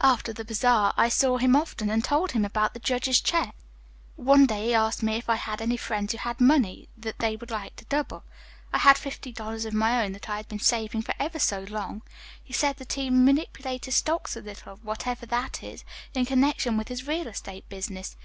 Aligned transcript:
"After 0.00 0.32
the 0.32 0.44
bazaar 0.44 0.94
I 0.96 1.08
saw 1.08 1.38
him 1.38 1.56
often 1.56 1.90
and 1.90 2.04
told 2.04 2.30
him 2.30 2.44
about 2.44 2.72
the 2.72 2.78
judge's 2.78 3.20
check. 3.20 3.52
"One 4.14 4.46
day 4.46 4.66
he 4.66 4.74
asked 4.74 5.02
me 5.02 5.16
if 5.16 5.28
I 5.28 5.34
had 5.34 5.60
any 5.60 5.76
friends 5.76 6.12
who 6.12 6.18
had 6.18 6.40
money 6.40 6.88
that 6.96 7.18
they 7.18 7.34
would 7.34 7.50
like 7.50 7.74
to 7.74 7.84
double. 7.86 8.22
I 8.72 8.78
had 8.78 8.96
fifty 8.96 9.32
dollars 9.32 9.64
of 9.64 9.74
my 9.74 10.04
own 10.04 10.12
that 10.12 10.30
I 10.30 10.36
had 10.36 10.46
been 10.46 10.60
saving 10.60 11.02
for 11.02 11.14
ever 11.18 11.40
so 11.40 11.62
long, 11.64 12.02
and 12.02 12.02
told 12.04 12.04
him 12.04 12.04
about 12.04 12.06
it. 12.06 12.42
He 12.44 12.52
said 12.52 12.76
that 12.76 12.92
he 12.92 13.10
manipulated 13.10 13.94
stocks 13.94 14.36
a 14.36 14.40
little 14.40 14.76
(whatever 14.84 15.26
that 15.26 15.64
is) 15.64 15.82
in 16.14 16.26
connection 16.26 16.76
with 16.78 16.86
his 16.86 17.08
real 17.08 17.26
estate 17.26 17.68
business. 17.68 18.14